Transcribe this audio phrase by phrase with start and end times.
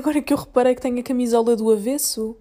[0.00, 2.34] Agora que eu reparei que tenho a camisola do avesso.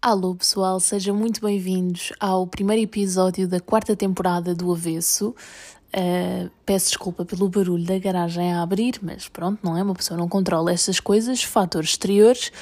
[0.00, 5.34] Alô pessoal, sejam muito bem-vindos ao primeiro episódio da quarta temporada do Avesso.
[5.88, 9.82] Uh, peço desculpa pelo barulho da garagem a abrir, mas pronto, não é?
[9.82, 12.52] Uma pessoa não controla essas coisas, fatores exteriores.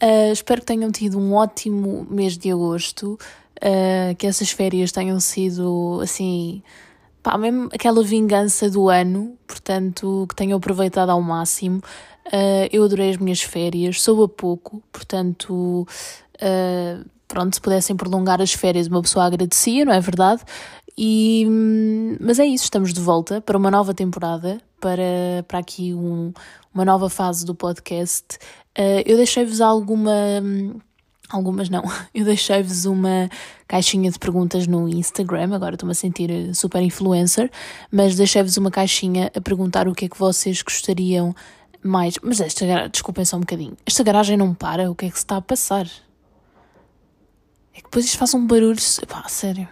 [0.00, 3.18] Uh, espero que tenham tido um ótimo mês de agosto,
[3.58, 6.62] uh, que essas férias tenham sido assim
[7.24, 11.78] pá, mesmo aquela vingança do ano, portanto, que tenho aproveitado ao máximo.
[12.26, 15.86] Uh, eu adorei as minhas férias, sou a pouco, portanto,
[16.36, 20.42] uh, pronto, se pudessem prolongar as férias, uma pessoa agradecia, não é verdade?
[20.96, 21.46] E,
[22.20, 26.32] mas é isso, estamos de volta para uma nova temporada, para, para aqui um,
[26.74, 28.36] uma nova fase do podcast.
[28.78, 30.12] Uh, eu deixei-vos alguma
[31.28, 31.82] Algumas não.
[32.14, 33.28] Eu deixei-vos uma
[33.66, 37.50] caixinha de perguntas no Instagram, agora estou-me a sentir eh, super influencer,
[37.90, 41.34] mas deixei-vos uma caixinha a perguntar o que é que vocês gostariam
[41.82, 42.14] mais.
[42.22, 45.16] Mas esta garagem, desculpem só um bocadinho, esta garagem não para, o que é que
[45.16, 45.86] se está a passar?
[47.72, 48.78] É que depois isto faz um barulho.
[49.08, 49.68] Pá, sério.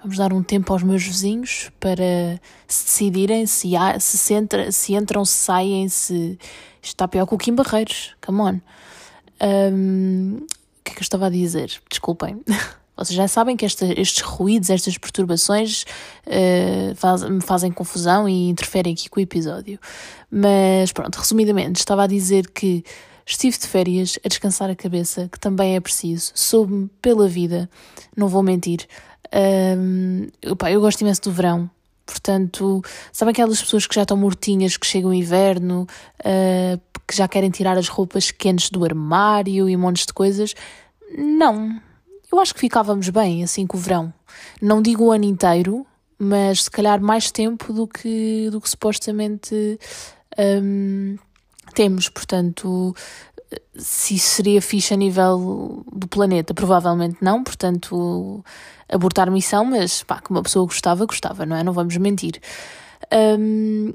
[0.00, 4.94] Vamos dar um tempo aos meus vizinhos para se decidirem se, há, se, entra, se
[4.94, 6.38] entram, se saem, se.
[6.80, 8.14] Isto está pior que o Kim Barreiros.
[8.24, 8.60] Come on.
[9.40, 11.80] Um, o que é que eu estava a dizer?
[11.90, 12.42] Desculpem.
[12.96, 15.84] Vocês já sabem que estes ruídos, estas perturbações
[16.26, 19.78] uh, faz, me fazem confusão e interferem aqui com o episódio.
[20.30, 22.82] Mas pronto, resumidamente, estava a dizer que
[23.26, 26.32] estive de férias a descansar a cabeça, que também é preciso.
[26.34, 27.68] Soube-me pela vida,
[28.16, 28.86] não vou mentir.
[29.76, 31.68] Um, opa, eu gosto imenso do verão,
[32.06, 35.86] Portanto, sabem aquelas pessoas que já estão mortinhas, que chegam o inverno,
[36.20, 40.54] uh, que já querem tirar as roupas quentes do armário e montes de coisas?
[41.18, 41.80] Não.
[42.32, 44.14] Eu acho que ficávamos bem assim com o verão.
[44.62, 45.84] Não digo o ano inteiro,
[46.18, 49.78] mas se calhar mais tempo do que, do que supostamente
[50.62, 51.16] um,
[51.74, 52.08] temos.
[52.08, 52.94] Portanto,
[53.74, 57.42] se isso seria fixe a nível do planeta, provavelmente não.
[57.42, 58.44] Portanto
[58.88, 61.62] abortar missão, mas pá, que uma pessoa gostava, gostava, não é?
[61.62, 62.40] Não vamos mentir.
[63.38, 63.92] Um,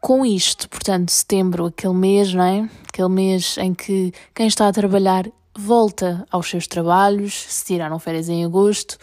[0.00, 2.70] com isto, portanto, setembro, aquele mês, não é?
[2.88, 5.26] Aquele mês em que quem está a trabalhar
[5.56, 8.96] volta aos seus trabalhos, se tiraram férias em agosto,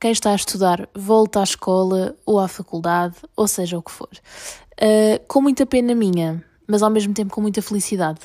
[0.00, 4.10] quem está a estudar volta à escola ou à faculdade, ou seja o que for.
[4.80, 8.20] Uh, com muita pena minha, mas ao mesmo tempo com muita felicidade.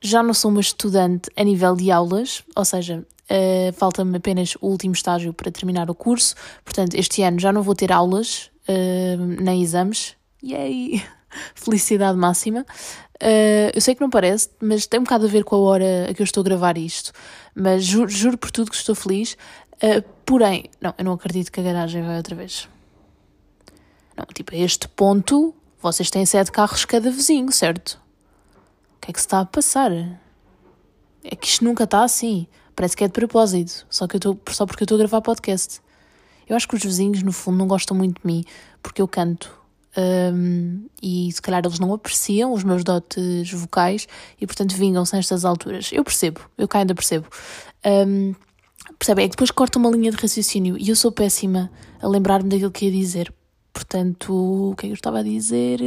[0.00, 4.68] Já não sou uma estudante a nível de aulas, ou seja, Uh, Falta-me apenas o
[4.68, 9.42] último estágio para terminar o curso, portanto, este ano já não vou ter aulas, uh,
[9.42, 10.14] nem exames.
[10.42, 11.02] Yay!
[11.54, 12.64] Felicidade máxima.
[13.22, 16.10] Uh, eu sei que não parece, mas tem um bocado a ver com a hora
[16.10, 17.12] a que eu estou a gravar isto.
[17.54, 19.36] Mas juro, juro por tudo que estou feliz.
[20.24, 22.68] Porém, não, eu não acredito que a garagem vai outra vez.
[24.16, 28.00] Não, tipo, a este ponto, vocês têm sete carros cada vizinho, certo?
[28.96, 29.92] O que é que se está a passar?
[31.22, 32.46] É que isto nunca está assim.
[32.76, 35.22] Parece que é de propósito, só, que eu tô, só porque eu estou a gravar
[35.22, 35.80] podcast.
[36.46, 38.44] Eu acho que os vizinhos, no fundo, não gostam muito de mim,
[38.82, 39.50] porque eu canto.
[39.96, 44.06] Um, e se calhar eles não apreciam os meus dotes vocais
[44.38, 45.90] e, portanto, vingam-se nestas alturas.
[45.90, 47.26] Eu percebo, eu cá ainda percebo.
[47.84, 48.34] Um,
[48.98, 49.22] percebe?
[49.22, 51.70] É que depois corta uma linha de raciocínio e eu sou péssima
[52.00, 53.32] a lembrar-me daquilo que ia dizer.
[53.76, 55.80] Portanto, o que é que eu estava a dizer?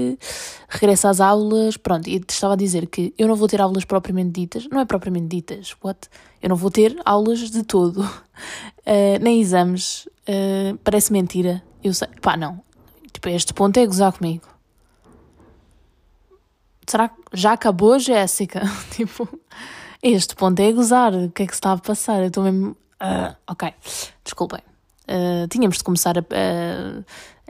[0.69, 4.29] Regresso às aulas, pronto, e estava a dizer que eu não vou ter aulas propriamente
[4.39, 6.07] ditas, não é propriamente ditas, what?
[6.39, 12.07] Eu não vou ter aulas de todo, uh, nem exames, uh, parece mentira, eu sei,
[12.21, 12.61] pá, não,
[13.11, 14.47] tipo, este ponto é gozar comigo.
[16.85, 18.61] Será que já acabou, Jéssica?
[18.95, 19.27] tipo,
[20.03, 22.21] este ponto é gozar, o que é que se está a passar?
[22.21, 22.77] Eu estou mesmo.
[23.01, 23.73] Uh, ok,
[24.23, 24.59] desculpem.
[25.49, 26.21] Tínhamos de começar a,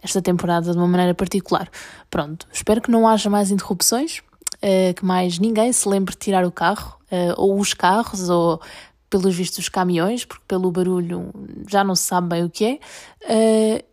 [0.02, 1.70] esta temporada de uma maneira particular.
[2.10, 6.46] Pronto, espero que não haja mais interrupções, uh, que mais ninguém se lembre de tirar
[6.46, 6.98] o carro,
[7.38, 8.62] ou os carros, ou
[9.10, 11.34] pelos vistos os caminhões, porque pelo barulho
[11.68, 12.80] já não se sabe bem o que
[13.24, 13.84] é,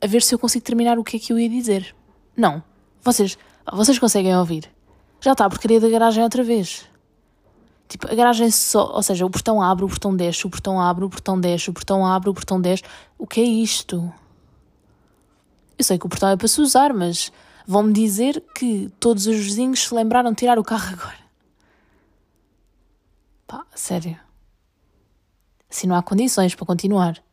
[0.00, 1.92] a ver se eu consigo terminar o que é que eu ia dizer.
[2.36, 2.62] Não,
[3.02, 3.36] vocês,
[3.72, 4.70] vocês conseguem ouvir.
[5.20, 6.86] Já está a porcaria da garagem outra vez.
[7.88, 11.04] Tipo, a garagem só, ou seja, o portão abre, o portão desce, o portão abre,
[11.04, 12.84] o portão desce, o portão abre, o portão desce.
[13.18, 14.12] O que é isto?
[15.80, 17.32] Eu sei que o portão é para se usar, mas
[17.66, 21.18] vão-me dizer que todos os vizinhos se lembraram de tirar o carro agora.
[23.46, 24.20] Pá, sério.
[25.70, 27.24] Assim não há condições para continuar.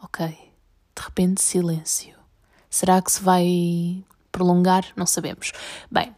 [0.00, 0.28] Ok.
[0.28, 2.14] De repente, silêncio.
[2.70, 4.86] Será que se vai prolongar?
[4.94, 5.50] Não sabemos.
[5.90, 6.14] Bem,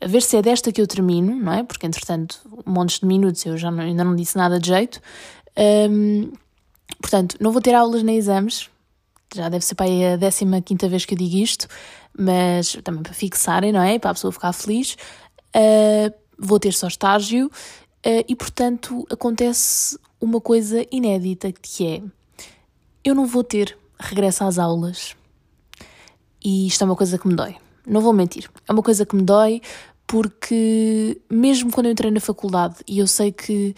[0.00, 1.64] a ver se é desta que eu termino, não é?
[1.64, 5.02] Porque entretanto, montes de minutos eu já não, ainda não disse nada de jeito.
[5.90, 6.30] Um,
[7.00, 8.70] portanto, não vou ter aulas nem exames.
[9.34, 11.66] Já deve ser para aí a 15 vez que eu digo isto,
[12.16, 13.98] mas também para fixarem, não é?
[13.98, 14.96] Para a pessoa ficar feliz.
[15.54, 22.02] Uh, vou ter só estágio uh, e, portanto, acontece uma coisa inédita que é
[23.04, 25.16] eu não vou ter regresso às aulas.
[26.44, 27.56] E isto é uma coisa que me dói.
[27.86, 28.50] Não vou mentir.
[28.66, 29.60] É uma coisa que me dói
[30.06, 33.74] porque, mesmo quando eu entrei na faculdade, e eu sei que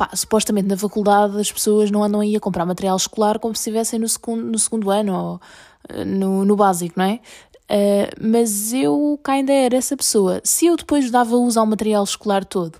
[0.00, 3.60] pá, supostamente na faculdade as pessoas não andam aí a comprar material escolar como se
[3.60, 5.40] estivessem no segundo, no segundo ano ou
[5.90, 7.20] eh, no, no básico, não é?
[7.70, 10.40] Uh, mas eu ainda era essa pessoa.
[10.42, 12.76] Se eu depois dava uso ao material escolar todo,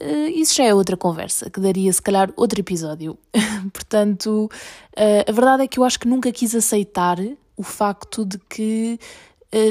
[0.00, 3.18] uh, isso já é outra conversa, que daria se calhar outro episódio.
[3.72, 4.50] Portanto,
[4.96, 7.18] uh, a verdade é que eu acho que nunca quis aceitar
[7.58, 8.98] o facto de que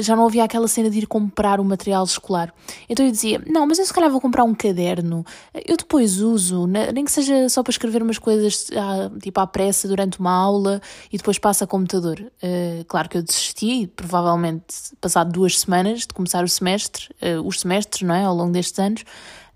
[0.02, 2.52] já não havia aquela cena de ir comprar o material escolar.
[2.88, 5.24] Então eu dizia: Não, mas eu se calhar vou comprar um caderno,
[5.66, 9.86] eu depois uso, nem que seja só para escrever umas coisas ah, tipo à pressa
[9.86, 10.80] durante uma aula
[11.12, 12.20] e depois passa a computador.
[12.42, 14.64] Uh, claro que eu desisti, provavelmente
[15.00, 18.24] passado duas semanas de começar o semestre, uh, os semestres, não é?
[18.24, 19.04] Ao longo destes anos.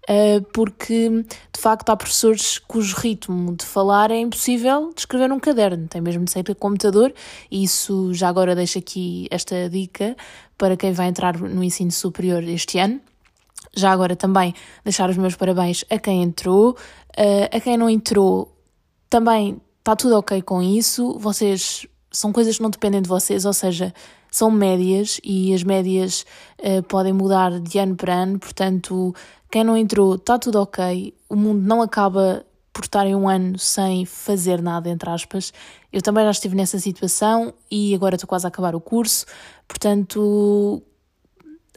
[0.09, 1.09] Uh, porque
[1.53, 6.01] de facto há professores cujo ritmo de falar é impossível de escrever num caderno, tem
[6.01, 7.15] mesmo de ser pelo computador,
[7.49, 10.17] e isso já agora deixo aqui esta dica
[10.59, 13.01] para quem vai entrar no ensino superior este ano.
[13.77, 14.53] Já agora também
[14.85, 18.53] deixar os meus parabéns a quem entrou, uh, a quem não entrou
[19.09, 23.53] também está tudo ok com isso, vocês são coisas que não dependem de vocês, ou
[23.53, 23.95] seja,
[24.33, 26.25] são médias e as médias
[26.59, 29.15] uh, podem mudar de ano para ano, portanto
[29.53, 31.15] quem não entrou, está tudo ok.
[31.29, 32.43] O mundo não acaba
[32.73, 35.53] por estar em um ano sem fazer nada, entre aspas.
[35.93, 39.27] Eu também já estive nessa situação e agora estou quase a acabar o curso.
[39.69, 40.83] Portanto,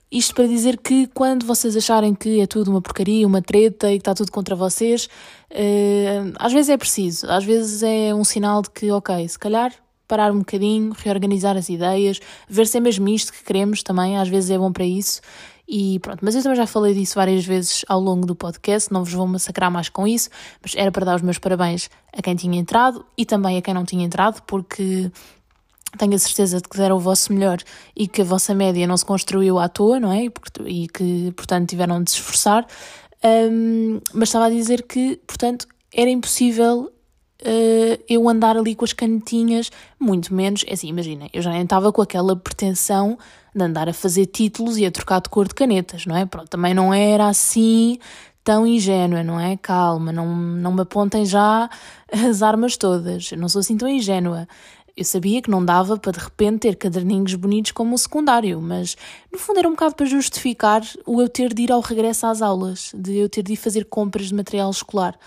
[0.10, 3.96] isto para dizer que quando vocês acharem que é tudo uma porcaria, uma treta e
[3.96, 5.10] que está tudo contra vocês,
[5.52, 9.74] uh, às vezes é preciso, às vezes é um sinal de que, ok, se calhar
[10.08, 14.28] parar um bocadinho, reorganizar as ideias, ver se é mesmo isto que queremos também, às
[14.28, 15.22] vezes é bom para isso.
[15.68, 19.04] E pronto, mas eu também já falei disso várias vezes ao longo do podcast, não
[19.04, 20.30] vos vou massacrar mais com isso,
[20.62, 23.74] mas era para dar os meus parabéns a quem tinha entrado e também a quem
[23.74, 25.12] não tinha entrado, porque
[25.98, 27.58] tenho a certeza de que deram o vosso melhor
[27.96, 30.26] e que a vossa média não se construiu à toa, não é?
[30.66, 32.68] E que, portanto, tiveram de se esforçar.
[33.24, 36.92] Um, mas estava a dizer que, portanto, era impossível
[37.42, 41.64] uh, eu andar ali com as canetinhas, muito menos, é assim, imagina, eu já nem
[41.64, 43.18] estava com aquela pretensão
[43.54, 46.26] de andar a fazer títulos e a trocar de cor de canetas, não é?
[46.26, 47.98] Pronto, também não era assim
[48.44, 49.58] tão ingênua, não é?
[49.58, 51.70] Calma, não, não me apontem já
[52.12, 54.48] as armas todas, eu não sou assim tão ingênua.
[54.98, 58.96] Eu sabia que não dava para de repente ter caderninhos bonitos como o secundário, mas
[59.30, 62.42] no fundo era um bocado para justificar o eu ter de ir ao regresso às
[62.42, 65.20] aulas, de eu ter de ir fazer compras de material escolar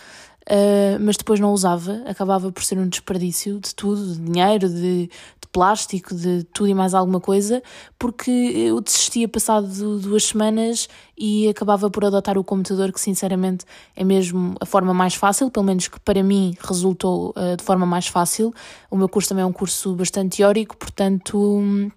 [0.49, 5.06] uh, mas depois não usava, acabava por ser um desperdício de tudo, de dinheiro, de,
[5.06, 7.62] de plástico, de tudo e mais alguma coisa,
[7.99, 9.69] porque eu desistia passado
[9.99, 13.65] duas semanas e acabava por adotar o computador, que sinceramente
[13.95, 17.85] é mesmo a forma mais fácil, pelo menos que para mim resultou uh, de forma
[17.85, 18.53] mais fácil.
[18.91, 21.91] O meu curso também é um curso bastante teórico, portanto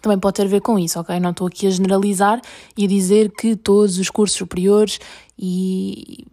[0.00, 1.18] também pode ter a ver com isso, ok?
[1.20, 2.40] Não estou aqui a generalizar
[2.76, 4.98] e a dizer que todos os cursos superiores
[5.38, 6.26] e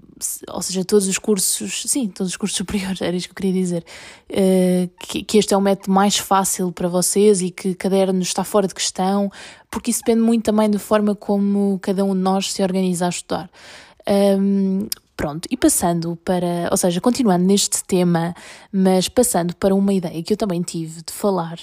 [0.49, 3.53] ou seja, todos os cursos, sim, todos os cursos superiores, era isso que eu queria
[3.53, 3.85] dizer,
[4.29, 4.89] uh,
[5.25, 8.73] que, este é o método mais fácil para vocês e que caderno está fora de
[8.73, 9.31] questão,
[9.69, 13.09] porque isso depende muito também da forma como cada um de nós se organiza a
[13.09, 13.49] estudar.
[15.19, 18.33] Pronto, e passando para, ou seja, continuando neste tema,
[18.71, 21.59] mas passando para uma ideia que eu também tive de falar.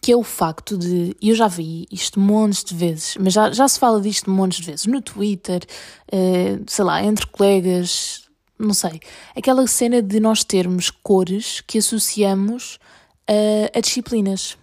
[0.00, 3.68] Que é o facto de, eu já vi isto montes de vezes, mas já, já
[3.68, 5.62] se fala disto montes de vezes, no Twitter,
[6.12, 8.24] uh, sei lá, entre colegas,
[8.58, 9.00] não sei,
[9.36, 12.78] aquela cena de nós termos cores que associamos
[13.30, 14.56] uh, a disciplinas.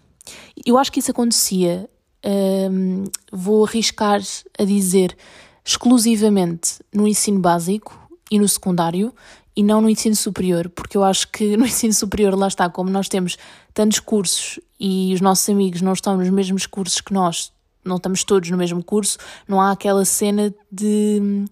[0.65, 1.89] Eu acho que isso acontecia,
[2.25, 4.21] uh, vou arriscar
[4.59, 5.15] a dizer,
[5.63, 7.97] exclusivamente no ensino básico
[8.29, 9.13] e no secundário,
[9.55, 12.89] e não no ensino superior, porque eu acho que no ensino superior, lá está, como
[12.89, 13.37] nós temos
[13.73, 17.51] tantos cursos e os nossos amigos não estão nos mesmos cursos que nós,
[17.83, 21.45] não estamos todos no mesmo curso, não há aquela cena de.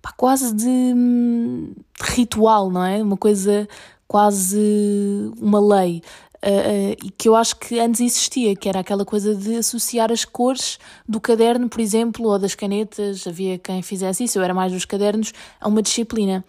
[0.00, 3.00] Pá, quase de, de ritual, não é?
[3.00, 3.68] Uma coisa
[4.06, 6.02] quase uma lei.
[6.44, 10.24] Uh, uh, que eu acho que antes existia, que era aquela coisa de associar as
[10.24, 10.76] cores
[11.08, 14.84] do caderno, por exemplo, ou das canetas, havia quem fizesse isso, eu era mais dos
[14.84, 16.44] cadernos, a uma disciplina.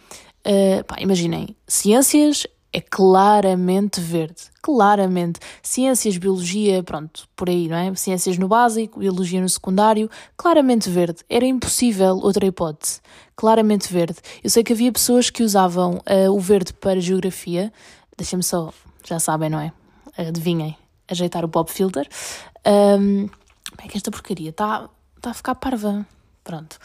[0.45, 4.41] Uh, pá, imaginem, ciências é claramente verde.
[4.61, 5.39] Claramente.
[5.61, 7.93] Ciências, biologia, pronto, por aí, não é?
[7.93, 11.23] Ciências no básico, biologia no secundário, claramente verde.
[11.29, 12.99] Era impossível outra hipótese.
[13.35, 14.17] Claramente verde.
[14.43, 17.71] Eu sei que havia pessoas que usavam uh, o verde para geografia.
[18.17, 19.71] Deixem-me só já sabem, não é?
[20.17, 20.77] Adivinhem,
[21.09, 22.07] ajeitar o pop filter.
[22.65, 23.29] Um,
[23.77, 24.89] é que esta porcaria está
[25.21, 26.05] tá a ficar parva.
[26.43, 26.79] Pronto.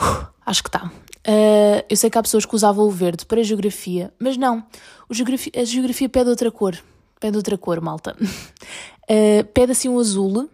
[0.00, 0.90] Uh, acho que está.
[1.28, 4.64] Uh, eu sei que há pessoas que usavam o verde para a geografia, mas não.
[5.10, 6.78] Geografia, a geografia pede outra cor.
[7.20, 8.16] Pede outra cor, malta.
[8.18, 10.48] Uh, pede assim um azul,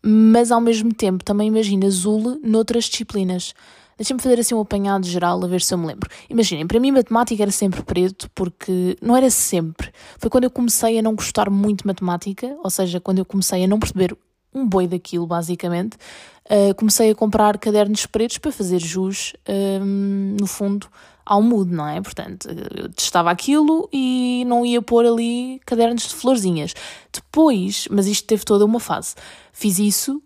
[0.00, 3.52] mas ao mesmo tempo também imagina azul noutras disciplinas.
[3.98, 6.08] Deixa-me fazer assim um apanhado geral a ver se eu me lembro.
[6.30, 9.92] Imaginem, para mim matemática era sempre preto, porque não era sempre.
[10.18, 13.64] Foi quando eu comecei a não gostar muito de matemática, ou seja, quando eu comecei
[13.64, 14.16] a não perceber
[14.54, 15.96] um boi daquilo, basicamente.
[16.46, 20.88] Uh, comecei a comprar cadernos pretos para fazer jus, um, no fundo,
[21.24, 22.00] ao mudo, não é?
[22.00, 26.74] Portanto, eu testava aquilo e não ia pôr ali cadernos de florzinhas.
[27.12, 29.14] Depois, mas isto teve toda uma fase,
[29.52, 30.22] fiz isso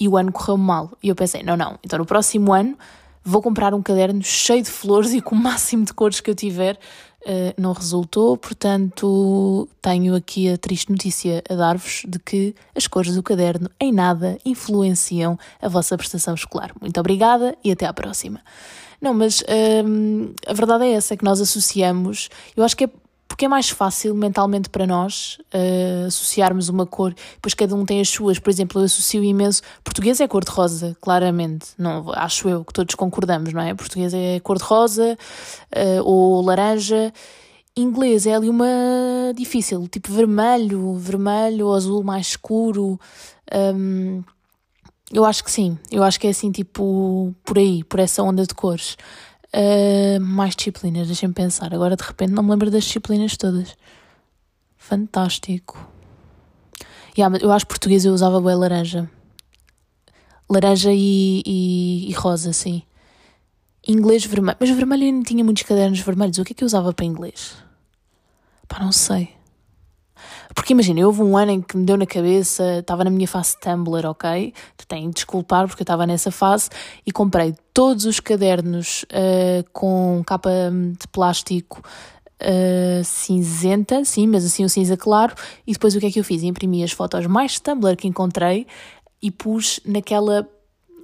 [0.00, 0.96] e o ano correu mal.
[1.02, 2.76] E eu pensei, não, não, então no próximo ano
[3.22, 6.34] vou comprar um caderno cheio de flores e com o máximo de cores que eu
[6.34, 6.78] tiver.
[7.26, 13.14] Uh, não resultou, portanto, tenho aqui a triste notícia a dar-vos de que as cores
[13.14, 16.70] do caderno em nada influenciam a vossa prestação escolar.
[16.80, 18.40] Muito obrigada e até à próxima.
[19.00, 19.42] Não, mas
[19.84, 22.90] um, a verdade é essa, é que nós associamos, eu acho que é
[23.28, 28.00] porque é mais fácil mentalmente para nós uh, associarmos uma cor, depois cada um tem
[28.00, 32.48] as suas, por exemplo, eu associo imenso, português é cor de rosa, claramente, não, acho
[32.48, 33.74] eu que todos concordamos, não é?
[33.74, 35.16] Português é cor de rosa
[35.76, 37.12] uh, ou laranja,
[37.76, 38.66] inglês é ali uma
[39.36, 42.98] difícil, tipo vermelho, vermelho ou azul mais escuro,
[43.54, 44.22] um,
[45.12, 48.46] eu acho que sim, eu acho que é assim, tipo, por aí, por essa onda
[48.46, 48.96] de cores.
[49.54, 51.72] Uh, mais disciplinas, deixem-me pensar.
[51.72, 53.76] Agora de repente não me lembro das disciplinas todas.
[54.76, 55.90] Fantástico.
[57.16, 59.10] Yeah, eu acho português eu usava bem laranja.
[60.50, 62.82] Laranja e, e, e, rosa, sim.
[63.86, 64.56] Inglês vermelho.
[64.60, 66.38] Mas vermelho eu não tinha muitos cadernos vermelhos.
[66.38, 67.56] O que é que eu usava para inglês?
[68.66, 69.37] Pá, não sei.
[70.58, 73.56] Porque imagina, houve um ano em que me deu na cabeça, estava na minha fase
[73.60, 74.52] Tumblr, ok?
[74.88, 76.68] Tenho de desculpar porque eu estava nessa fase
[77.06, 80.50] e comprei todos os cadernos uh, com capa
[80.98, 81.80] de plástico
[82.42, 85.32] uh, cinzenta, sim, mas assim o cinza claro.
[85.64, 86.42] E depois o que é que eu fiz?
[86.42, 88.66] Imprimi as fotos mais Tumblr que encontrei
[89.22, 90.44] e pus naquela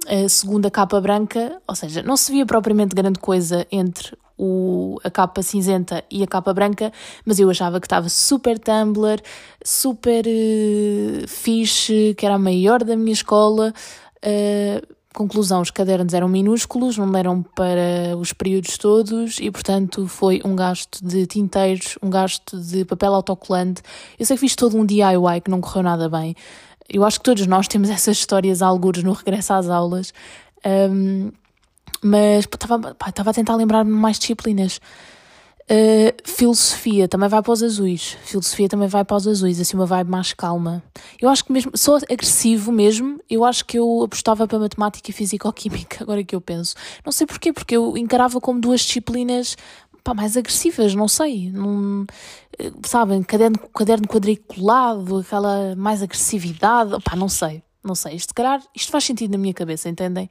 [0.05, 5.09] uh, segunda capa branca, ou seja, não se via propriamente grande coisa entre o, a
[5.09, 6.91] capa cinzenta e a capa branca,
[7.25, 9.21] mas eu achava que estava super Tumblr,
[9.63, 13.73] super uh, fixe, que era a maior da minha escola.
[14.17, 20.41] Uh, conclusão, os cadernos eram minúsculos, não deram para os períodos todos e, portanto, foi
[20.43, 23.81] um gasto de tinteiros, um gasto de papel autocolante.
[24.19, 26.35] Eu sei que fiz todo um DIY que não correu nada bem.
[26.89, 30.13] Eu acho que todos nós temos essas histórias algures no regresso às aulas.
[30.65, 31.31] Um,
[32.01, 34.79] mas estava a tentar lembrar-me mais disciplinas.
[35.67, 38.15] Uh, filosofia também vai para os azuis.
[38.23, 40.83] Filosofia também vai para os azuis, assim uma vibe mais calma.
[41.19, 45.13] Eu acho que mesmo, sou agressivo mesmo, eu acho que eu apostava para matemática e
[45.13, 46.75] físico-química, agora que eu penso.
[47.03, 49.57] Não sei porquê, porque eu encarava como duas disciplinas
[50.05, 51.49] pá, mais agressivas, não sei.
[51.51, 52.05] Não,
[52.59, 58.59] eh, sabem, caderno, caderno quadriculado, aquela mais agressividade, pá, não sei não sei, isto, calhar,
[58.75, 60.25] isto faz sentido na minha cabeça, entendem?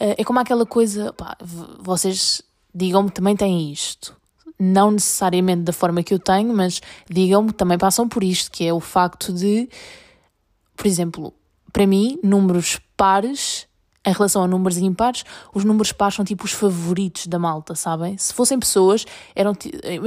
[0.00, 1.36] Uh, é como aquela coisa, pá,
[1.80, 2.40] vocês
[2.72, 4.16] digam-me também têm isto.
[4.56, 8.72] Não necessariamente da forma que eu tenho, mas digam-me também passam por isto, que é
[8.72, 9.68] o facto de,
[10.76, 11.34] por exemplo,
[11.72, 13.66] para mim, números pares
[14.04, 18.18] em relação a números impares, os números pares são tipo os favoritos da malta, sabem?
[18.18, 19.04] Se fossem pessoas,
[19.34, 19.52] eram.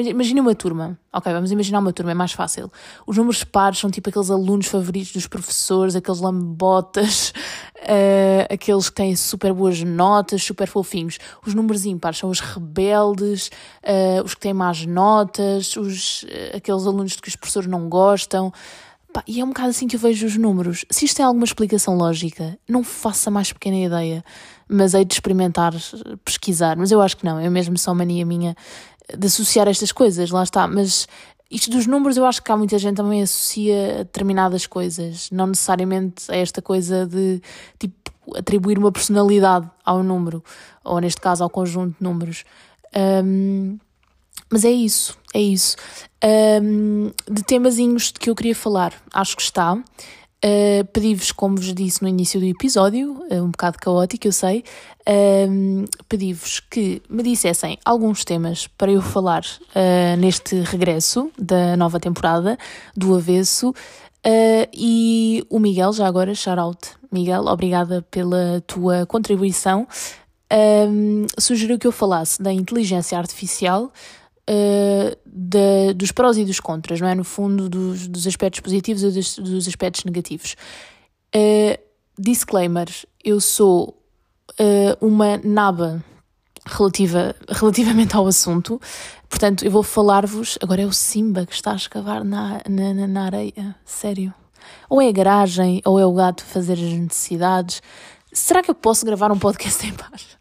[0.09, 0.99] Imaginem uma turma.
[1.13, 2.69] Ok, vamos imaginar uma turma, é mais fácil.
[3.07, 7.29] Os números pares são tipo aqueles alunos favoritos dos professores, aqueles lambotas,
[7.77, 11.17] uh, aqueles que têm super boas notas, super fofinhos.
[11.45, 13.49] Os números ímpares são os rebeldes,
[13.81, 17.87] uh, os que têm más notas, os, uh, aqueles alunos de que os professores não
[17.87, 18.51] gostam.
[19.15, 20.84] Pá, e é um bocado assim que eu vejo os números.
[20.89, 24.25] Se isto tem alguma explicação lógica, não faça mais pequena ideia,
[24.67, 25.74] mas hei de experimentar,
[26.25, 26.75] pesquisar.
[26.75, 28.57] Mas eu acho que não, é mesmo só mania minha
[29.17, 30.67] de associar estas coisas, lá está.
[30.67, 31.07] Mas
[31.50, 35.48] isto dos números, eu acho que há muita gente também associa a determinadas coisas, não
[35.48, 37.41] necessariamente a esta coisa de
[37.79, 40.43] tipo atribuir uma personalidade ao número,
[40.84, 42.43] ou neste caso ao conjunto de números.
[43.24, 43.79] Um,
[44.51, 45.75] mas é isso, é isso.
[46.24, 49.74] Um, de temazinhos que eu queria falar, acho que está.
[49.74, 54.63] Uh, Pedi-vos, como vos disse no início do episódio, uh, um bocado caótico, eu sei,
[55.08, 62.00] uh, pedi-vos que me dissessem alguns temas para eu falar uh, neste regresso da nova
[62.00, 62.58] temporada
[62.96, 63.74] do Avesso.
[64.72, 66.80] e o Miguel, já agora, shout out.
[67.12, 69.88] Miguel, obrigada pela tua contribuição.
[71.39, 73.92] sugeriu que eu falasse da inteligência artificial
[74.49, 77.15] uh, dos prós e dos contras, não é?
[77.15, 80.55] No fundo, dos, dos aspectos positivos e dos, dos aspectos negativos.
[81.35, 81.77] Uh,
[82.17, 82.87] disclaimer:
[83.23, 84.01] eu sou
[84.59, 86.03] uh, uma naba
[86.65, 88.81] relativa, relativamente ao assunto,
[89.29, 90.57] portanto, eu vou falar-vos.
[90.61, 94.33] Agora é o Simba que está a escavar na, na, na areia, sério.
[94.89, 97.81] Ou é a garagem, ou é o gato fazer as necessidades.
[98.33, 100.37] Será que eu posso gravar um podcast em paz?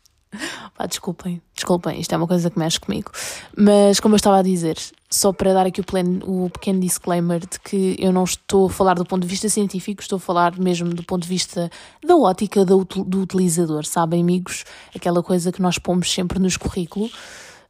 [0.76, 3.12] Pá, desculpem, desculpem, isto é uma coisa que mexe comigo.
[3.57, 4.76] Mas, como eu estava a dizer,
[5.09, 8.71] só para dar aqui o, pleno, o pequeno disclaimer de que eu não estou a
[8.71, 11.71] falar do ponto de vista científico, estou a falar mesmo do ponto de vista
[12.04, 14.64] da ótica do, do utilizador, sabem, amigos?
[14.95, 17.09] Aquela coisa que nós pomos sempre nos currículo,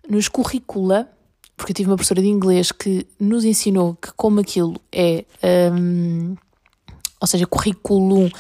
[0.09, 1.07] nos curricula,
[1.59, 5.27] porque eu tive uma professora de inglês que nos ensinou que, como aquilo é.
[5.73, 6.37] Um,
[7.21, 8.31] ou seja, currículo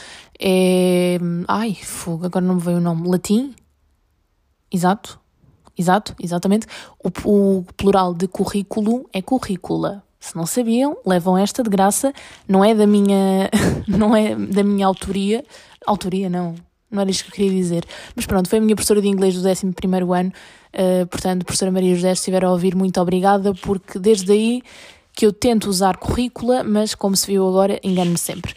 [0.41, 1.19] é.
[1.47, 3.09] Ai, fogo, agora não me veio o nome.
[3.09, 3.55] Latim?
[4.75, 5.21] Exato,
[5.79, 6.67] exato, exatamente.
[6.99, 10.03] O, o plural de currículo é currícula.
[10.19, 12.13] Se não sabiam, levam esta de graça.
[12.49, 13.49] Não é da minha,
[13.87, 15.45] não é da minha autoria.
[15.87, 16.57] Autoria, não.
[16.91, 17.85] Não era isto que eu queria dizer.
[18.17, 20.33] Mas pronto, foi a minha professora de inglês do 11 ano.
[20.73, 24.63] Uh, portanto, professora Maria José, se estiver a ouvir, muito obrigada, porque desde aí
[25.13, 28.55] que eu tento usar currícula, mas como se viu agora, engano-me sempre.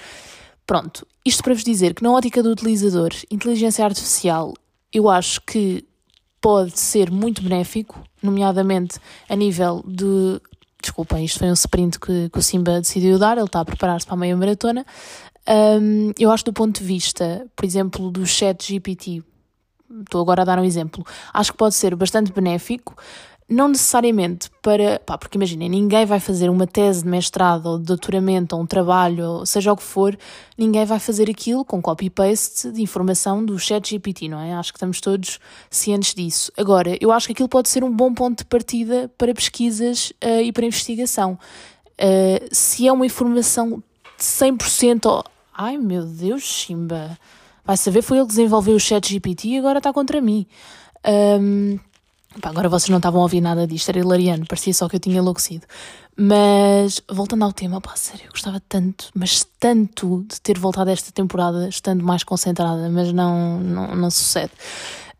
[0.65, 4.53] Pronto, isto para vos dizer que na ótica do utilizador, inteligência artificial,
[4.91, 5.86] eu acho que
[6.47, 10.39] pode ser muito benéfico, nomeadamente a nível de.
[10.81, 14.05] Desculpem, isto foi um sprint que, que o Simba decidiu dar, ele está a preparar-se
[14.05, 14.85] para a meia maratona.
[15.45, 19.21] Um, eu acho do ponto de vista, por exemplo, do chat GPT,
[19.99, 22.95] estou agora a dar um exemplo, acho que pode ser bastante benéfico,
[23.49, 24.99] não necessariamente para.
[24.99, 28.65] Pá, porque imaginem, ninguém vai fazer uma tese de mestrado ou de doutoramento ou um
[28.65, 30.17] trabalho, ou seja o que for,
[30.57, 34.53] ninguém vai fazer aquilo com copy-paste de informação do chat GPT, não é?
[34.53, 35.39] Acho que estamos todos
[35.69, 36.51] cientes disso.
[36.57, 40.41] Agora, eu acho que aquilo pode ser um bom ponto de partida para pesquisas uh,
[40.41, 41.39] e para investigação.
[41.93, 43.81] Uh, se é uma informação
[44.17, 45.23] de 100%.
[45.53, 47.17] Ai meu Deus, Chimba!
[47.63, 50.47] Vai saber, foi ele que desenvolveu o chat GPT e agora está contra mim.
[51.05, 51.77] Um,
[52.41, 54.99] Pá, agora vocês não estavam a ouvir nada disto, era hilariano, parecia só que eu
[54.99, 55.65] tinha enlouquecido.
[56.15, 61.11] Mas, voltando ao tema, pá, sério, eu gostava tanto, mas tanto de ter voltado esta
[61.11, 64.51] temporada estando mais concentrada, mas não, não, não sucede.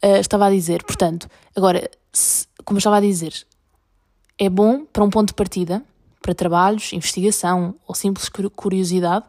[0.04, 3.34] Uh, estava a dizer, portanto, agora, se, como estava a dizer,
[4.38, 5.84] é bom para um ponto de partida,
[6.22, 9.26] para trabalhos, investigação ou simples curiosidade.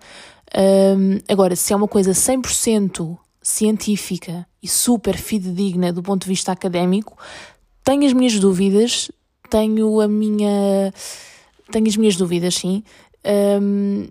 [0.49, 6.53] Uh, agora, se é uma coisa 100% científica e super fidedigna do ponto de vista
[6.53, 7.17] académico,
[7.89, 9.11] tenho as minhas dúvidas,
[9.49, 10.93] tenho a minha.
[11.73, 12.85] Tenho as minhas dúvidas, sim.
[13.63, 14.07] Um,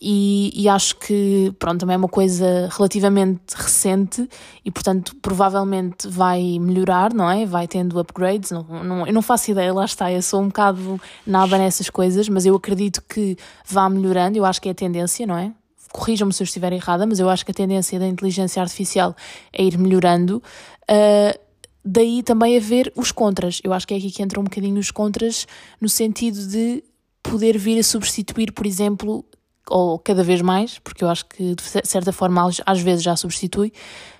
[0.00, 4.26] e, e, acho que, pronto, também é uma coisa relativamente recente
[4.64, 7.44] e, portanto, provavelmente vai melhorar, não é?
[7.44, 8.50] Vai tendo upgrades.
[8.50, 10.10] Não, não, eu não faço ideia, lá está.
[10.10, 13.36] Eu sou um bocado nada nessas coisas, mas eu acredito que
[13.66, 14.38] vá melhorando.
[14.38, 15.52] Eu acho que é a tendência, não é?
[15.92, 19.14] Corrijam-me se eu estiver errada, mas eu acho que a tendência da inteligência artificial
[19.52, 20.42] é ir melhorando.
[20.90, 21.47] Uh,
[21.88, 23.60] daí também haver os contras.
[23.64, 25.46] Eu acho que é aqui que entram um bocadinho os contras,
[25.80, 26.84] no sentido de
[27.22, 29.24] poder vir a substituir, por exemplo,
[29.68, 33.72] ou cada vez mais, porque eu acho que de certa forma às vezes já substitui,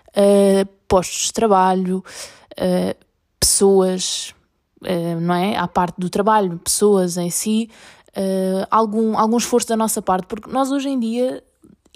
[0.09, 2.03] uh, postos de trabalho,
[2.53, 3.05] uh,
[3.39, 4.35] pessoas,
[4.83, 5.57] uh, não é?
[5.57, 7.71] À parte do trabalho, pessoas em si,
[8.69, 11.41] algum, algum esforço da nossa parte, porque nós hoje em dia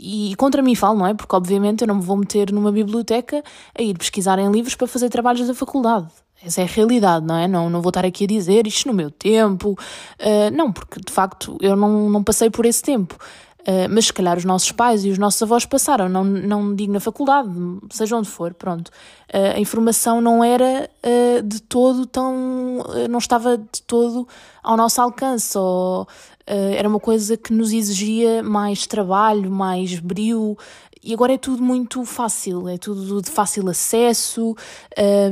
[0.03, 1.15] e contra mim falo, não é?
[1.15, 3.43] Porque obviamente eu não me vou meter numa biblioteca
[3.79, 6.09] a ir pesquisar em livros para fazer trabalhos da faculdade.
[6.45, 7.47] Essa é a realidade, não é?
[7.47, 9.79] Não, não vou estar aqui a dizer isto no meu tempo.
[10.19, 13.17] Uh, não, porque de facto eu não, não passei por esse tempo.
[13.63, 16.93] Uh, mas se calhar os nossos pais e os nossos avós passaram, não, não digo
[16.93, 17.49] na faculdade,
[17.91, 18.89] seja onde for, pronto.
[19.33, 22.83] Uh, a informação não era uh, de todo tão.
[23.09, 24.27] não estava de todo
[24.65, 26.09] ao nosso alcance, ou
[26.47, 30.57] era uma coisa que nos exigia mais trabalho, mais brio,
[31.03, 34.55] e agora é tudo muito fácil, é tudo de fácil acesso.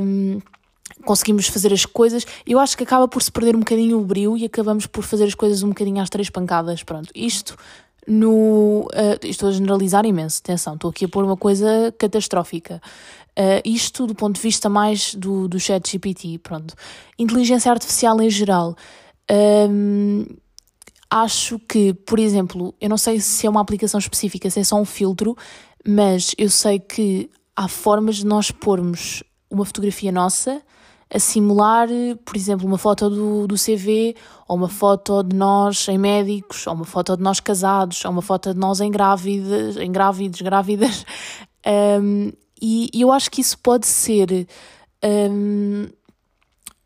[0.01, 0.39] Um,
[1.05, 4.37] conseguimos fazer as coisas, eu acho que acaba por se perder um bocadinho o brilho
[4.37, 6.83] e acabamos por fazer as coisas um bocadinho às três pancadas.
[6.83, 7.57] Pronto, isto
[8.05, 8.87] no.
[8.93, 12.81] Uh, estou a generalizar imenso, atenção, estou aqui a pôr uma coisa catastrófica.
[13.31, 16.73] Uh, isto do ponto de vista mais do, do chat GPT, pronto.
[17.17, 18.75] Inteligência artificial em geral.
[19.31, 20.25] Um,
[21.11, 24.77] acho que, por exemplo, eu não sei se é uma aplicação específica, se é só
[24.77, 25.35] um filtro,
[25.85, 30.61] mas eu sei que há formas de nós pormos uma fotografia nossa
[31.13, 31.89] a simular,
[32.23, 34.15] por exemplo, uma foto do, do CV,
[34.47, 38.21] ou uma foto de nós em médicos, ou uma foto de nós casados, ou uma
[38.21, 41.05] foto de nós em grávidas, em grávidos, grávidas.
[41.63, 44.47] Um, e, e, eu acho que isso pode ser
[45.05, 45.87] um,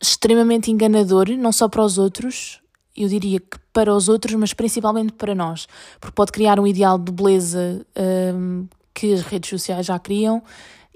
[0.01, 2.59] extremamente enganador, não só para os outros,
[2.95, 5.67] eu diria que para os outros, mas principalmente para nós,
[5.99, 7.85] porque pode criar um ideal de beleza
[8.33, 10.41] um, que as redes sociais já criam,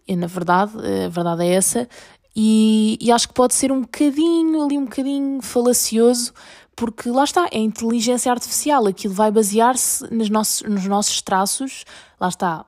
[0.07, 0.73] e na verdade,
[1.05, 1.89] a verdade é essa,
[2.35, 6.31] e, e, acho que pode ser um bocadinho, ali um bocadinho falacioso,
[6.75, 11.83] porque lá está, é inteligência artificial, aquilo vai basear-se nos nossos, nos nossos traços,
[12.19, 12.65] lá está,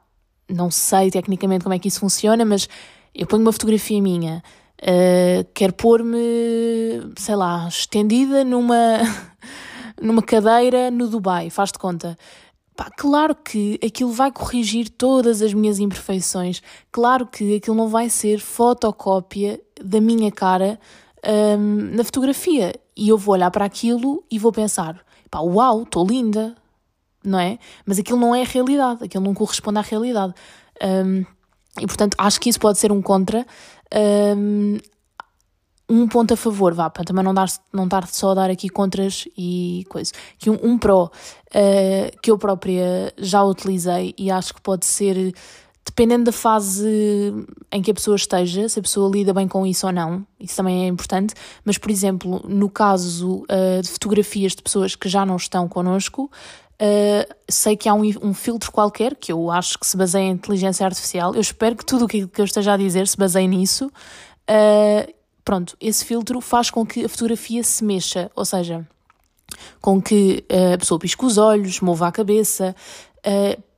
[0.49, 2.67] não sei tecnicamente como é que isso funciona, mas
[3.15, 4.43] eu ponho uma fotografia minha,
[4.81, 6.19] uh, quero pôr-me,
[7.17, 8.99] sei lá, estendida numa,
[10.01, 12.17] numa cadeira no Dubai, faz de conta.
[12.75, 18.09] Pá, claro que aquilo vai corrigir todas as minhas imperfeições, claro que aquilo não vai
[18.09, 20.79] ser fotocópia da minha cara
[21.25, 22.73] um, na fotografia.
[22.95, 26.55] E eu vou olhar para aquilo e vou pensar: pá, uau, estou linda,
[27.23, 27.59] não é?
[27.85, 30.33] Mas aquilo não é a realidade, aquilo não corresponde à realidade.
[30.81, 31.25] Um,
[31.79, 33.45] e portanto, acho que isso pode ser um contra.
[34.37, 34.77] Um,
[35.91, 38.69] um ponto a favor, vá, para também não dar, não dar só a dar aqui
[38.69, 40.13] contras e coisas.
[40.39, 45.33] Que um, um pró uh, que eu própria já utilizei e acho que pode ser,
[45.85, 46.87] dependendo da fase
[47.69, 50.55] em que a pessoa esteja, se a pessoa lida bem com isso ou não, isso
[50.55, 51.33] também é importante,
[51.65, 56.31] mas por exemplo, no caso uh, de fotografias de pessoas que já não estão connosco,
[56.81, 60.31] Uh, sei que há um, um, filtro qualquer que eu acho que se baseia em
[60.31, 61.35] inteligência artificial.
[61.35, 63.85] Eu espero que tudo o que, que eu esteja a dizer se baseie nisso.
[64.49, 65.13] Uh,
[65.45, 68.87] pronto, esse filtro faz com que a fotografia se mexa, ou seja,
[69.79, 72.75] com que uh, a pessoa pisque os olhos, mova a cabeça,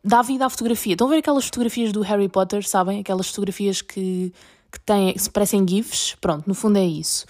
[0.02, 0.94] dá vida à fotografia.
[0.94, 3.02] Estão a ver aquelas fotografias do Harry Potter, sabem?
[3.02, 4.32] Aquelas fotografias que,
[4.72, 6.16] que, têm, que se parecem GIFs?
[6.22, 7.26] Pronto, no fundo é isso.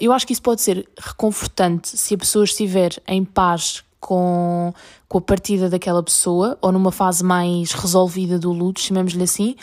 [0.00, 4.72] eu acho que isso pode ser reconfortante se a pessoa estiver em paz com,
[5.08, 9.56] com a partida daquela pessoa, ou numa fase mais resolvida do luto, chamemos-lhe assim.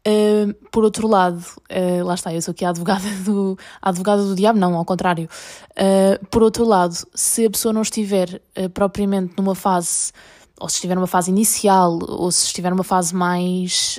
[0.00, 4.24] Uh, por outro lado, uh, lá está, eu sou aqui a advogada do, a advogada
[4.24, 5.28] do diabo, não, ao contrário.
[5.72, 8.40] Uh, por outro lado, se a pessoa não estiver
[8.72, 10.10] propriamente numa fase,
[10.58, 13.98] ou se estiver numa fase inicial, ou se estiver numa fase mais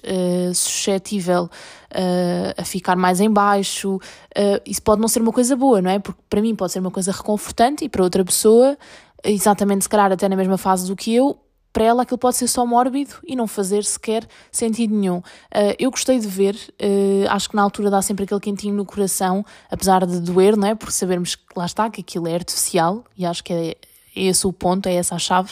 [0.53, 1.49] suscetível
[2.55, 3.99] a ficar mais em baixo,
[4.63, 5.97] isso pode não ser uma coisa boa, não é?
[5.97, 8.77] Porque para mim pode ser uma coisa reconfortante e para outra pessoa
[9.23, 11.39] exatamente, se calhar, até na mesma fase do que eu,
[11.73, 15.17] para ela aquilo pode ser só mórbido e não fazer sequer sentido nenhum.
[15.17, 18.85] Uh, eu gostei de ver, uh, acho que na altura dá sempre aquele quentinho no
[18.85, 20.75] coração, apesar de doer, não é?
[20.75, 23.75] Porque sabermos que lá está, que aquilo é artificial e acho que é
[24.15, 25.51] esse o ponto, é essa a chave.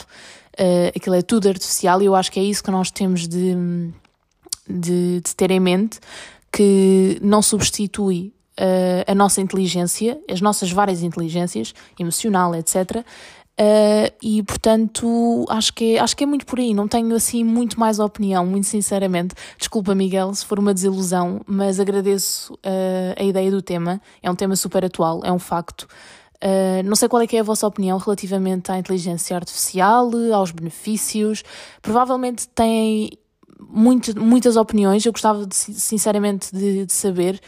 [0.58, 3.54] Uh, aquilo é tudo artificial e eu acho que é isso que nós temos de,
[4.68, 5.98] de, de ter em mente,
[6.52, 8.34] que não substitui
[9.06, 13.02] a nossa inteligência, as nossas várias inteligências, emocional, etc.,
[13.58, 17.44] Uh, e portanto acho que, é, acho que é muito por aí, não tenho assim
[17.44, 19.34] muito mais opinião, muito sinceramente.
[19.58, 24.00] Desculpa, Miguel, se for uma desilusão, mas agradeço uh, a ideia do tema.
[24.22, 25.82] É um tema super atual, é um facto.
[26.42, 30.52] Uh, não sei qual é que é a vossa opinião relativamente à inteligência artificial, aos
[30.52, 31.42] benefícios.
[31.82, 33.10] Provavelmente têm
[33.60, 35.04] muito, muitas opiniões.
[35.04, 37.38] Eu gostava de, sinceramente de, de saber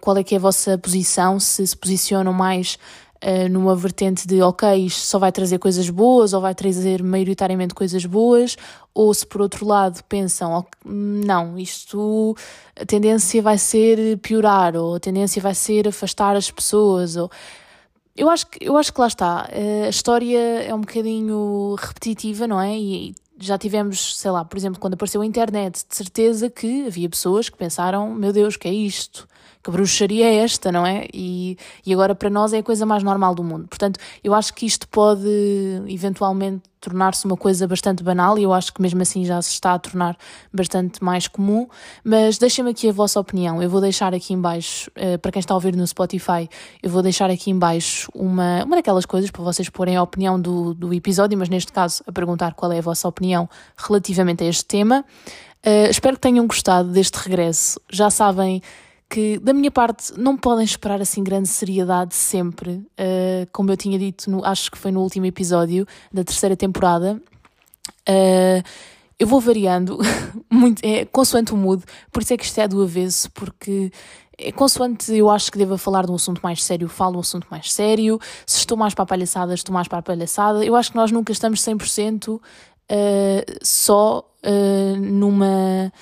[0.00, 3.09] qual é que é a vossa posição, se se posicionam mais uh,
[3.50, 8.06] numa vertente de ok, isto só vai trazer coisas boas ou vai trazer maioritariamente coisas
[8.06, 8.56] boas,
[8.94, 12.34] ou se por outro lado pensam okay, não, isto
[12.80, 17.30] a tendência vai ser piorar, ou a tendência vai ser afastar as pessoas, ou
[18.16, 19.48] eu acho que, eu acho que lá está.
[19.50, 22.76] Eh, a história é um bocadinho repetitiva, não é?
[22.76, 27.08] E já tivemos, sei lá, por exemplo, quando apareceu a internet, de certeza que havia
[27.08, 29.26] pessoas que pensaram: meu Deus, que é isto?
[29.62, 31.06] Que bruxaria é esta, não é?
[31.12, 33.68] E, e agora para nós é a coisa mais normal do mundo.
[33.68, 35.28] Portanto, eu acho que isto pode
[35.86, 39.74] eventualmente tornar-se uma coisa bastante banal e eu acho que mesmo assim já se está
[39.74, 40.16] a tornar
[40.52, 41.68] bastante mais comum.
[42.02, 43.62] Mas deixem-me aqui a vossa opinião.
[43.62, 46.48] Eu vou deixar aqui em baixo, uh, para quem está a ouvir no Spotify,
[46.82, 50.40] eu vou deixar aqui em baixo uma, uma daquelas coisas para vocês porem a opinião
[50.40, 54.46] do, do episódio, mas neste caso a perguntar qual é a vossa opinião relativamente a
[54.46, 55.04] este tema.
[55.66, 57.78] Uh, espero que tenham gostado deste regresso.
[57.92, 58.62] Já sabem
[59.10, 63.98] que da minha parte não podem esperar assim grande seriedade sempre, uh, como eu tinha
[63.98, 67.20] dito, no, acho que foi no último episódio da terceira temporada.
[68.08, 68.62] Uh,
[69.18, 69.98] eu vou variando,
[70.48, 73.92] muito, é, consoante o mood, por isso é que isto é do avesso, porque
[74.38, 77.20] é, consoante eu acho que devo falar de um assunto mais sério, falo de um
[77.20, 78.18] assunto mais sério.
[78.46, 80.64] Se estou mais para a palhaçada, estou mais para a palhaçada.
[80.64, 82.40] Eu acho que nós nunca estamos 100% uh,
[83.62, 85.92] só uh, numa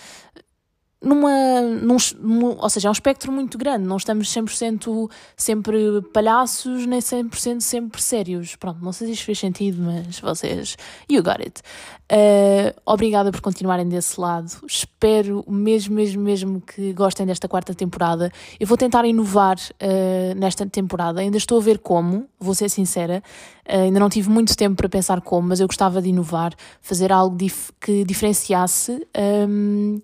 [1.00, 6.86] numa, num, num, ou seja, é um espectro muito grande, não estamos 100% sempre palhaços,
[6.86, 8.56] nem 100% sempre sérios.
[8.56, 10.76] Pronto, não sei se isto fez sentido, mas vocês,
[11.08, 11.62] you got it.
[12.10, 14.50] Uh, obrigada por continuarem desse lado.
[14.66, 18.32] Espero mesmo, mesmo, mesmo que gostem desta quarta temporada.
[18.58, 23.22] Eu vou tentar inovar uh, nesta temporada, ainda estou a ver como, vou ser sincera.
[23.68, 27.12] Uh, ainda não tive muito tempo para pensar como, mas eu gostava de inovar, fazer
[27.12, 29.06] algo dif que diferenciasse.
[29.46, 30.00] Um,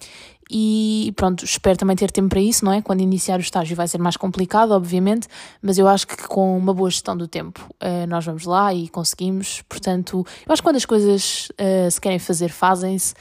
[0.51, 2.83] e pronto, espero também ter tempo para isso, não é?
[2.83, 5.29] Quando iniciar o estágio vai ser mais complicado, obviamente,
[5.63, 8.89] mas eu acho que com uma boa gestão do tempo uh, nós vamos lá e
[8.89, 9.63] conseguimos.
[9.69, 13.15] Portanto, eu acho que quando as coisas uh, se querem fazer, fazem-se.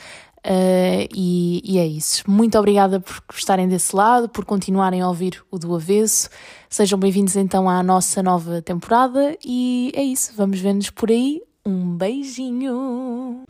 [0.46, 2.30] Uh, e, e, é isso.
[2.30, 6.30] Muito obrigada por estarem desse lado, por continuarem a ouvir o do avesso.
[6.70, 10.34] Sejam bem-vindos então à nossa nova temporada e é isso.
[10.36, 11.42] Vamos ver-nos por aí.
[11.66, 13.46] Um beijinho!